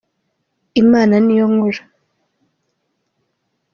[0.81, 1.81] imana niyo nkuru.